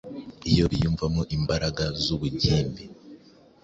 [0.51, 2.83] iyo biyumvamo imbaraga z’ubugimbi,